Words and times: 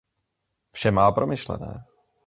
Vše 0.73 0.91
má 0.91 1.11
promyšlené. 1.11 1.73